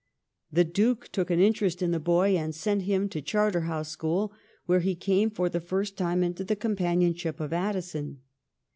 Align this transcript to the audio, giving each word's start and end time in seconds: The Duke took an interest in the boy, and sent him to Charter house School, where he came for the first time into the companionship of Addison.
The 0.51 0.63
Duke 0.63 1.09
took 1.09 1.29
an 1.29 1.39
interest 1.39 1.79
in 1.83 1.91
the 1.91 1.99
boy, 1.99 2.35
and 2.35 2.55
sent 2.55 2.81
him 2.89 3.07
to 3.09 3.21
Charter 3.21 3.65
house 3.69 3.89
School, 3.89 4.33
where 4.65 4.79
he 4.79 4.95
came 4.95 5.29
for 5.29 5.47
the 5.47 5.61
first 5.61 5.95
time 5.95 6.23
into 6.23 6.43
the 6.43 6.55
companionship 6.55 7.39
of 7.39 7.53
Addison. 7.53 8.21